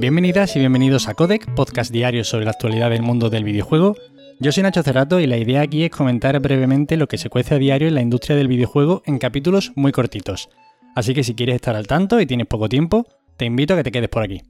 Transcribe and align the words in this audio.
Bienvenidas 0.00 0.56
y 0.56 0.60
bienvenidos 0.60 1.08
a 1.08 1.14
Codec, 1.14 1.54
podcast 1.54 1.92
diario 1.92 2.24
sobre 2.24 2.46
la 2.46 2.52
actualidad 2.52 2.88
del 2.88 3.02
mundo 3.02 3.28
del 3.28 3.44
videojuego. 3.44 3.96
Yo 4.38 4.50
soy 4.50 4.62
Nacho 4.62 4.82
Cerrato 4.82 5.20
y 5.20 5.26
la 5.26 5.36
idea 5.36 5.60
aquí 5.60 5.84
es 5.84 5.90
comentar 5.90 6.40
brevemente 6.40 6.96
lo 6.96 7.06
que 7.06 7.18
se 7.18 7.28
cuece 7.28 7.54
a 7.54 7.58
diario 7.58 7.86
en 7.86 7.96
la 7.96 8.00
industria 8.00 8.34
del 8.34 8.48
videojuego 8.48 9.02
en 9.04 9.18
capítulos 9.18 9.72
muy 9.76 9.92
cortitos. 9.92 10.48
Así 10.96 11.12
que 11.12 11.22
si 11.22 11.34
quieres 11.34 11.56
estar 11.56 11.76
al 11.76 11.86
tanto 11.86 12.18
y 12.18 12.24
tienes 12.24 12.46
poco 12.46 12.70
tiempo, 12.70 13.06
te 13.36 13.44
invito 13.44 13.74
a 13.74 13.76
que 13.76 13.82
te 13.82 13.92
quedes 13.92 14.08
por 14.08 14.22
aquí. 14.22 14.40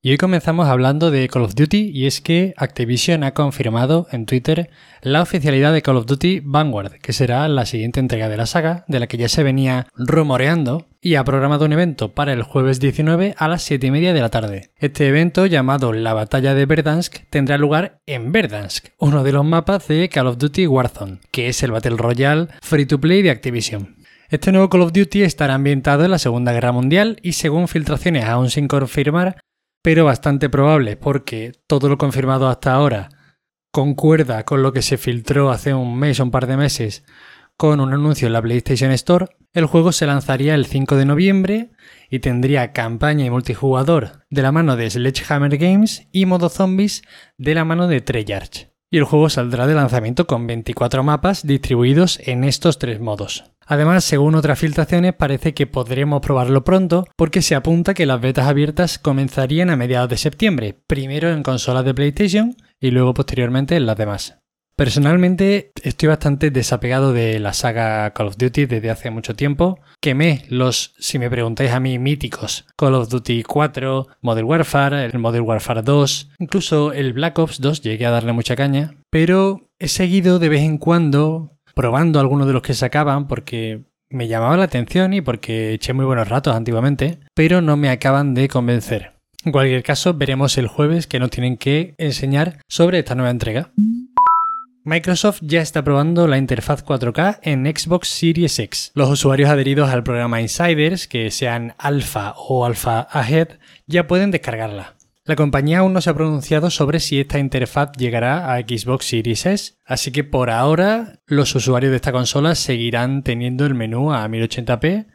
Y 0.00 0.10
hoy 0.10 0.18
comenzamos 0.18 0.68
hablando 0.68 1.10
de 1.10 1.26
Call 1.26 1.42
of 1.42 1.54
Duty 1.54 1.90
y 1.92 2.06
es 2.06 2.20
que 2.20 2.54
Activision 2.56 3.24
ha 3.24 3.32
confirmado 3.32 4.06
en 4.12 4.26
Twitter 4.26 4.70
la 5.02 5.22
oficialidad 5.22 5.72
de 5.72 5.82
Call 5.82 5.96
of 5.96 6.06
Duty 6.06 6.40
Vanguard, 6.44 7.00
que 7.00 7.12
será 7.12 7.48
la 7.48 7.66
siguiente 7.66 8.00
entrega 8.00 8.28
de 8.28 8.36
la 8.36 8.46
saga, 8.46 8.84
de 8.86 9.00
la 9.00 9.06
que 9.06 9.16
ya 9.16 9.28
se 9.28 9.42
venía 9.42 9.88
rumoreando, 9.96 10.86
y 11.00 11.14
ha 11.14 11.24
programado 11.24 11.64
un 11.64 11.72
evento 11.72 12.12
para 12.14 12.32
el 12.32 12.42
jueves 12.42 12.80
19 12.80 13.34
a 13.38 13.48
las 13.48 13.62
7 13.62 13.86
y 13.86 13.90
media 13.90 14.12
de 14.12 14.20
la 14.20 14.30
tarde. 14.30 14.70
Este 14.76 15.06
evento, 15.06 15.46
llamado 15.46 15.92
la 15.92 16.14
Batalla 16.14 16.54
de 16.54 16.66
Verdansk, 16.66 17.28
tendrá 17.30 17.56
lugar 17.58 18.00
en 18.06 18.32
Verdansk, 18.32 18.88
uno 18.98 19.22
de 19.22 19.32
los 19.32 19.44
mapas 19.44 19.86
de 19.88 20.08
Call 20.08 20.26
of 20.26 20.38
Duty 20.38 20.66
Warzone, 20.66 21.20
que 21.30 21.48
es 21.48 21.62
el 21.62 21.72
Battle 21.72 21.96
Royale 21.96 22.48
free 22.62 22.86
to 22.86 23.00
play 23.00 23.22
de 23.22 23.30
Activision. 23.30 23.96
Este 24.28 24.52
nuevo 24.52 24.68
Call 24.68 24.82
of 24.82 24.92
Duty 24.92 25.22
estará 25.22 25.54
ambientado 25.54 26.04
en 26.04 26.10
la 26.10 26.18
Segunda 26.18 26.52
Guerra 26.52 26.72
Mundial 26.72 27.18
y 27.22 27.32
según 27.32 27.68
filtraciones 27.68 28.24
aún 28.24 28.50
sin 28.50 28.68
confirmar, 28.68 29.40
pero 29.82 30.04
bastante 30.04 30.50
probable 30.50 30.96
porque 30.96 31.52
todo 31.66 31.88
lo 31.88 31.96
confirmado 31.96 32.48
hasta 32.48 32.74
ahora 32.74 33.08
concuerda 33.72 34.44
con 34.44 34.62
lo 34.62 34.72
que 34.72 34.82
se 34.82 34.98
filtró 34.98 35.50
hace 35.50 35.72
un 35.72 35.98
mes 35.98 36.20
o 36.20 36.24
un 36.24 36.30
par 36.30 36.46
de 36.46 36.56
meses 36.56 37.04
con 37.56 37.80
un 37.80 37.92
anuncio 37.92 38.26
en 38.26 38.32
la 38.32 38.42
PlayStation 38.42 38.90
Store. 38.92 39.26
El 39.54 39.66
juego 39.66 39.92
se 39.92 40.06
lanzaría 40.06 40.54
el 40.54 40.66
5 40.66 40.96
de 40.96 41.06
noviembre 41.06 41.70
y 42.10 42.18
tendría 42.18 42.72
campaña 42.72 43.24
y 43.24 43.30
multijugador 43.30 44.24
de 44.28 44.42
la 44.42 44.52
mano 44.52 44.76
de 44.76 44.90
Sledgehammer 44.90 45.56
Games 45.56 46.06
y 46.12 46.26
modo 46.26 46.48
zombies 46.48 47.02
de 47.38 47.54
la 47.54 47.64
mano 47.64 47.88
de 47.88 48.00
Treyarch. 48.00 48.68
Y 48.90 48.98
el 48.98 49.04
juego 49.04 49.28
saldrá 49.30 49.66
de 49.66 49.74
lanzamiento 49.74 50.26
con 50.26 50.46
24 50.46 51.02
mapas 51.02 51.46
distribuidos 51.46 52.20
en 52.24 52.44
estos 52.44 52.78
tres 52.78 53.00
modos. 53.00 53.52
Además, 53.66 54.04
según 54.04 54.34
otras 54.34 54.58
filtraciones, 54.58 55.12
parece 55.14 55.52
que 55.52 55.66
podremos 55.66 56.22
probarlo 56.22 56.64
pronto 56.64 57.04
porque 57.16 57.42
se 57.42 57.54
apunta 57.54 57.92
que 57.92 58.06
las 58.06 58.20
betas 58.20 58.48
abiertas 58.48 58.98
comenzarían 58.98 59.68
a 59.68 59.76
mediados 59.76 60.08
de 60.08 60.16
septiembre, 60.16 60.74
primero 60.86 61.30
en 61.30 61.42
consolas 61.42 61.84
de 61.84 61.94
PlayStation 61.94 62.56
y 62.80 62.90
luego 62.90 63.12
posteriormente 63.12 63.76
en 63.76 63.84
las 63.84 63.98
demás. 63.98 64.38
Personalmente 64.78 65.72
estoy 65.82 66.08
bastante 66.08 66.52
desapegado 66.52 67.12
de 67.12 67.40
la 67.40 67.52
saga 67.52 68.12
Call 68.12 68.28
of 68.28 68.36
Duty 68.36 68.66
desde 68.66 68.90
hace 68.90 69.10
mucho 69.10 69.34
tiempo. 69.34 69.80
Quemé 70.00 70.44
los, 70.50 70.94
si 71.00 71.18
me 71.18 71.28
preguntáis 71.28 71.72
a 71.72 71.80
mí, 71.80 71.98
míticos 71.98 72.64
Call 72.76 72.94
of 72.94 73.08
Duty 73.08 73.42
4, 73.42 74.06
Modern 74.20 74.46
Warfare, 74.46 75.04
el 75.04 75.18
Modern 75.18 75.44
Warfare 75.44 75.82
2, 75.82 76.30
incluso 76.38 76.92
el 76.92 77.12
Black 77.12 77.40
Ops 77.40 77.60
2 77.60 77.82
llegué 77.82 78.06
a 78.06 78.12
darle 78.12 78.32
mucha 78.32 78.54
caña, 78.54 78.94
pero 79.10 79.68
he 79.80 79.88
seguido 79.88 80.38
de 80.38 80.48
vez 80.48 80.62
en 80.62 80.78
cuando 80.78 81.58
probando 81.74 82.20
algunos 82.20 82.46
de 82.46 82.52
los 82.52 82.62
que 82.62 82.74
sacaban 82.74 83.26
porque 83.26 83.82
me 84.10 84.28
llamaba 84.28 84.56
la 84.56 84.64
atención 84.64 85.12
y 85.12 85.20
porque 85.20 85.72
eché 85.72 85.92
muy 85.92 86.04
buenos 86.04 86.28
ratos 86.28 86.54
antiguamente, 86.54 87.18
pero 87.34 87.60
no 87.60 87.76
me 87.76 87.90
acaban 87.90 88.32
de 88.32 88.46
convencer. 88.46 89.18
En 89.44 89.50
cualquier 89.50 89.82
caso, 89.82 90.14
veremos 90.14 90.56
el 90.56 90.68
jueves 90.68 91.08
que 91.08 91.18
nos 91.18 91.30
tienen 91.30 91.56
que 91.56 91.94
enseñar 91.98 92.58
sobre 92.68 93.00
esta 93.00 93.16
nueva 93.16 93.30
entrega. 93.30 93.72
Microsoft 94.88 95.40
ya 95.42 95.60
está 95.60 95.84
probando 95.84 96.26
la 96.26 96.38
interfaz 96.38 96.82
4K 96.82 97.40
en 97.42 97.66
Xbox 97.66 98.08
Series 98.08 98.58
X. 98.58 98.90
Los 98.94 99.10
usuarios 99.10 99.50
adheridos 99.50 99.90
al 99.90 100.02
programa 100.02 100.40
Insiders, 100.40 101.06
que 101.06 101.30
sean 101.30 101.74
Alpha 101.76 102.32
o 102.38 102.64
Alpha 102.64 103.06
Ahead, 103.10 103.58
ya 103.86 104.06
pueden 104.06 104.30
descargarla. 104.30 104.94
La 105.26 105.36
compañía 105.36 105.80
aún 105.80 105.92
no 105.92 106.00
se 106.00 106.08
ha 106.08 106.14
pronunciado 106.14 106.70
sobre 106.70 107.00
si 107.00 107.20
esta 107.20 107.38
interfaz 107.38 107.92
llegará 107.98 108.54
a 108.54 108.60
Xbox 108.60 109.04
Series 109.04 109.44
S, 109.44 109.74
así 109.84 110.10
que 110.10 110.24
por 110.24 110.48
ahora 110.48 111.20
los 111.26 111.54
usuarios 111.54 111.90
de 111.90 111.96
esta 111.96 112.12
consola 112.12 112.54
seguirán 112.54 113.22
teniendo 113.22 113.66
el 113.66 113.74
menú 113.74 114.10
a 114.10 114.26
1080p 114.26 115.06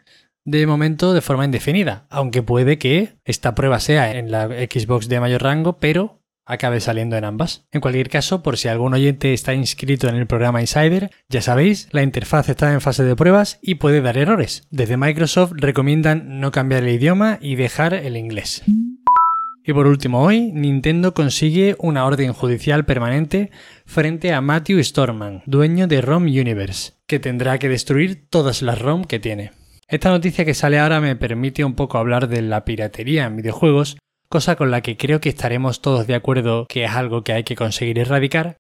de 0.46 0.68
momento 0.68 1.16
de 1.16 1.22
forma 1.22 1.46
indefinida, 1.46 2.06
aunque 2.12 2.44
puede 2.44 2.78
que 2.78 3.16
esta 3.26 3.56
prueba 3.56 3.80
sea 3.80 4.16
en 4.16 4.30
la 4.30 4.50
Xbox 4.50 5.10
de 5.10 5.20
mayor 5.20 5.42
rango, 5.42 5.80
pero 5.80 6.23
acabe 6.46 6.80
saliendo 6.80 7.16
en 7.16 7.26
ambas. 7.26 7.66
En 7.72 7.82
cualquier 7.82 8.10
caso, 8.10 8.44
por 8.44 8.58
si 8.58 8.68
algún 8.68 8.94
oyente 8.94 9.34
está 9.34 9.54
inscrito 9.54 10.08
en 10.08 10.16
el 10.16 10.28
programa 10.28 10.62
Insider, 10.62 11.10
ya 11.30 11.42
sabéis, 11.42 11.88
la 11.92 12.04
interfaz 12.04 12.50
está 12.50 12.74
en 12.74 12.82
fase 12.82 13.04
de 13.04 13.16
pruebas 13.16 13.60
y 13.62 13.76
puede 13.76 14.02
dar 14.02 14.18
errores. 14.18 14.68
Desde 14.70 14.98
Microsoft 14.98 15.54
recomiendan 15.56 16.40
no 16.40 16.52
cambiar 16.52 16.84
el 16.84 16.96
idioma 16.96 17.38
y 17.42 17.56
dejar 17.56 17.94
el 17.94 18.18
inglés. 18.18 18.64
Y 19.66 19.72
por 19.72 19.88
último, 19.88 20.22
hoy 20.22 20.52
Nintendo 20.52 21.14
consigue 21.14 21.78
una 21.80 22.06
orden 22.06 22.34
judicial 22.34 22.86
permanente 22.86 23.50
frente 23.86 24.34
a 24.34 24.42
Matthew 24.42 24.84
Storman, 24.84 25.42
dueño 25.46 25.88
de 25.88 26.02
ROM 26.02 26.24
Universe, 26.24 26.94
que 27.08 27.20
tendrá 27.20 27.58
que 27.60 27.70
destruir 27.70 28.28
todas 28.30 28.62
las 28.62 28.80
ROM 28.80 29.06
que 29.06 29.20
tiene. 29.20 29.52
Esta 29.88 30.10
noticia 30.10 30.44
que 30.44 30.54
sale 30.54 30.80
ahora 30.80 31.00
me 31.00 31.16
permite 31.16 31.64
un 31.64 31.76
poco 31.76 31.98
hablar 31.98 32.28
de 32.28 32.42
la 32.42 32.66
piratería 32.66 33.26
en 33.26 33.38
videojuegos, 33.38 33.98
cosa 34.34 34.56
con 34.56 34.72
la 34.72 34.82
que 34.82 34.98
creo 34.98 35.22
que 35.22 35.30
estaremos 35.30 35.80
todos 35.80 36.08
de 36.08 36.16
acuerdo 36.16 36.66
que 36.68 36.86
es 36.86 36.90
algo 36.90 37.24
que 37.24 37.34
hay 37.34 37.44
que 37.44 37.56
conseguir 37.56 38.00
erradicar, 38.00 38.58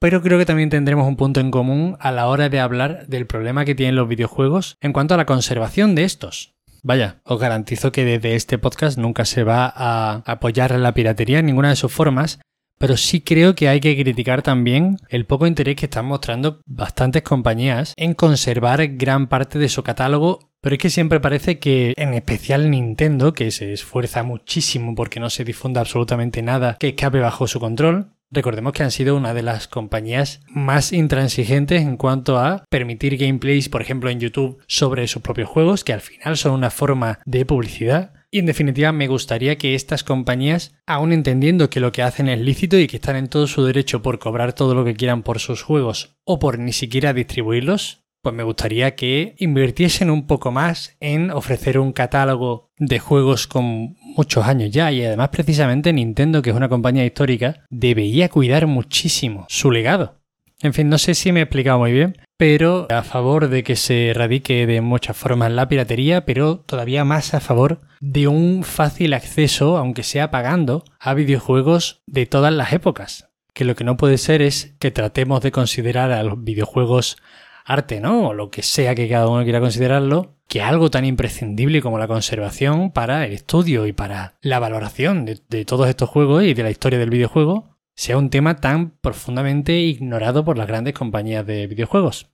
pero 0.00 0.22
creo 0.22 0.38
que 0.38 0.46
también 0.46 0.70
tendremos 0.70 1.06
un 1.06 1.18
punto 1.18 1.40
en 1.40 1.50
común 1.50 1.98
a 2.00 2.10
la 2.10 2.26
hora 2.26 2.48
de 2.48 2.58
hablar 2.58 3.06
del 3.06 3.26
problema 3.26 3.66
que 3.66 3.74
tienen 3.74 3.96
los 3.96 4.08
videojuegos 4.08 4.78
en 4.80 4.94
cuanto 4.94 5.12
a 5.12 5.18
la 5.18 5.26
conservación 5.26 5.94
de 5.94 6.04
estos. 6.04 6.54
Vaya, 6.82 7.20
os 7.24 7.38
garantizo 7.38 7.92
que 7.92 8.06
desde 8.06 8.34
este 8.34 8.56
podcast 8.56 8.96
nunca 8.96 9.26
se 9.26 9.44
va 9.44 9.70
a 9.76 10.22
apoyar 10.24 10.70
la 10.78 10.94
piratería 10.94 11.40
en 11.40 11.44
ninguna 11.44 11.68
de 11.68 11.76
sus 11.76 11.92
formas, 11.92 12.40
pero 12.80 12.96
sí 12.96 13.20
creo 13.20 13.54
que 13.54 13.68
hay 13.68 13.78
que 13.78 13.94
criticar 13.94 14.40
también 14.40 14.96
el 15.10 15.26
poco 15.26 15.46
interés 15.46 15.76
que 15.76 15.84
están 15.84 16.06
mostrando 16.06 16.62
bastantes 16.64 17.22
compañías 17.22 17.92
en 17.98 18.14
conservar 18.14 18.96
gran 18.96 19.28
parte 19.28 19.58
de 19.58 19.68
su 19.68 19.82
catálogo 19.82 20.50
pero 20.62 20.74
es 20.74 20.82
que 20.82 20.90
siempre 20.90 21.20
parece 21.20 21.58
que, 21.58 21.94
en 21.96 22.12
especial 22.12 22.70
Nintendo, 22.70 23.32
que 23.32 23.50
se 23.50 23.72
esfuerza 23.72 24.22
muchísimo 24.22 24.94
porque 24.94 25.18
no 25.18 25.30
se 25.30 25.42
difunda 25.42 25.80
absolutamente 25.80 26.42
nada 26.42 26.76
que 26.78 26.88
escape 26.88 27.18
bajo 27.18 27.46
su 27.46 27.60
control, 27.60 28.12
Recordemos 28.32 28.72
que 28.72 28.84
han 28.84 28.92
sido 28.92 29.16
una 29.16 29.34
de 29.34 29.42
las 29.42 29.66
compañías 29.66 30.40
más 30.46 30.92
intransigentes 30.92 31.82
en 31.82 31.96
cuanto 31.96 32.38
a 32.38 32.64
permitir 32.70 33.16
gameplays, 33.16 33.68
por 33.68 33.82
ejemplo, 33.82 34.08
en 34.08 34.20
YouTube 34.20 34.62
sobre 34.68 35.08
sus 35.08 35.20
propios 35.20 35.48
juegos, 35.48 35.82
que 35.82 35.92
al 35.92 36.00
final 36.00 36.36
son 36.36 36.52
una 36.52 36.70
forma 36.70 37.18
de 37.26 37.44
publicidad. 37.44 38.12
Y 38.32 38.38
en 38.38 38.46
definitiva, 38.46 38.92
me 38.92 39.08
gustaría 39.08 39.58
que 39.58 39.74
estas 39.74 40.04
compañías, 40.04 40.72
aun 40.86 41.12
entendiendo 41.12 41.68
que 41.68 41.80
lo 41.80 41.90
que 41.90 42.02
hacen 42.02 42.28
es 42.28 42.40
lícito 42.40 42.78
y 42.78 42.86
que 42.86 42.96
están 42.96 43.16
en 43.16 43.28
todo 43.28 43.48
su 43.48 43.64
derecho 43.64 44.02
por 44.02 44.20
cobrar 44.20 44.52
todo 44.52 44.74
lo 44.74 44.84
que 44.84 44.94
quieran 44.94 45.24
por 45.24 45.40
sus 45.40 45.62
juegos 45.62 46.16
o 46.24 46.38
por 46.38 46.60
ni 46.60 46.72
siquiera 46.72 47.12
distribuirlos, 47.12 48.04
pues 48.22 48.34
me 48.34 48.44
gustaría 48.44 48.94
que 48.94 49.34
invirtiesen 49.38 50.10
un 50.10 50.26
poco 50.26 50.52
más 50.52 50.96
en 51.00 51.30
ofrecer 51.30 51.78
un 51.78 51.92
catálogo 51.92 52.70
de 52.78 52.98
juegos 52.98 53.46
con 53.46 53.96
muchos 53.98 54.46
años 54.46 54.70
ya 54.70 54.92
y 54.92 55.04
además 55.04 55.30
precisamente 55.30 55.92
Nintendo, 55.92 56.42
que 56.42 56.50
es 56.50 56.56
una 56.56 56.68
compañía 56.68 57.04
histórica, 57.04 57.64
debería 57.70 58.28
cuidar 58.28 58.66
muchísimo 58.66 59.46
su 59.48 59.70
legado. 59.70 60.20
En 60.62 60.74
fin, 60.74 60.88
no 60.88 60.98
sé 60.98 61.14
si 61.14 61.32
me 61.32 61.40
he 61.40 61.44
explicado 61.44 61.78
muy 61.78 61.92
bien, 61.92 62.16
pero 62.40 62.86
a 62.88 63.02
favor 63.02 63.50
de 63.50 63.62
que 63.62 63.76
se 63.76 64.08
erradique 64.08 64.66
de 64.66 64.80
muchas 64.80 65.14
formas 65.14 65.52
la 65.52 65.68
piratería, 65.68 66.24
pero 66.24 66.60
todavía 66.60 67.04
más 67.04 67.34
a 67.34 67.40
favor 67.40 67.82
de 68.00 68.28
un 68.28 68.64
fácil 68.64 69.12
acceso, 69.12 69.76
aunque 69.76 70.04
sea 70.04 70.30
pagando, 70.30 70.82
a 70.98 71.12
videojuegos 71.12 72.00
de 72.06 72.24
todas 72.24 72.50
las 72.54 72.72
épocas. 72.72 73.28
Que 73.52 73.66
lo 73.66 73.74
que 73.74 73.84
no 73.84 73.98
puede 73.98 74.16
ser 74.16 74.40
es 74.40 74.74
que 74.78 74.90
tratemos 74.90 75.42
de 75.42 75.52
considerar 75.52 76.12
a 76.12 76.22
los 76.22 76.42
videojuegos 76.42 77.18
arte, 77.66 78.00
¿no? 78.00 78.28
O 78.28 78.32
lo 78.32 78.48
que 78.48 78.62
sea 78.62 78.94
que 78.94 79.06
cada 79.06 79.28
uno 79.28 79.44
quiera 79.44 79.60
considerarlo, 79.60 80.36
que 80.48 80.62
algo 80.62 80.90
tan 80.90 81.04
imprescindible 81.04 81.82
como 81.82 81.98
la 81.98 82.08
conservación 82.08 82.90
para 82.90 83.26
el 83.26 83.34
estudio 83.34 83.86
y 83.86 83.92
para 83.92 84.38
la 84.40 84.58
valoración 84.58 85.26
de, 85.26 85.64
todos 85.66 85.90
estos 85.90 86.08
juegos 86.08 86.44
y 86.44 86.54
de 86.54 86.62
la 86.62 86.70
historia 86.70 86.98
del 86.98 87.10
videojuego 87.10 87.76
sea 88.00 88.16
un 88.16 88.30
tema 88.30 88.56
tan 88.56 88.92
profundamente 89.02 89.78
ignorado 89.78 90.42
por 90.42 90.56
las 90.56 90.66
grandes 90.66 90.94
compañías 90.94 91.46
de 91.46 91.66
videojuegos. 91.66 92.30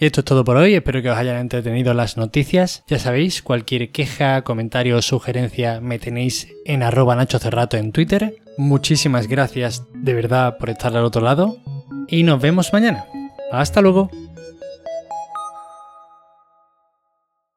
Esto 0.00 0.20
es 0.20 0.24
todo 0.24 0.42
por 0.42 0.56
hoy, 0.56 0.74
espero 0.74 1.00
que 1.00 1.10
os 1.10 1.16
hayan 1.16 1.36
entretenido 1.36 1.94
las 1.94 2.16
noticias. 2.16 2.82
Ya 2.88 2.98
sabéis, 2.98 3.40
cualquier 3.40 3.92
queja, 3.92 4.42
comentario 4.42 4.96
o 4.96 5.02
sugerencia 5.02 5.80
me 5.80 6.00
tenéis 6.00 6.48
en 6.64 6.82
arroba 6.82 7.14
Nacho 7.14 7.38
Cerrato 7.38 7.76
en 7.76 7.92
Twitter. 7.92 8.34
Muchísimas 8.58 9.28
gracias 9.28 9.84
de 9.94 10.12
verdad 10.12 10.58
por 10.58 10.70
estar 10.70 10.96
al 10.96 11.04
otro 11.04 11.22
lado 11.22 11.56
y 12.08 12.24
nos 12.24 12.42
vemos 12.42 12.72
mañana. 12.72 13.06
Hasta 13.52 13.82
luego. 13.82 14.10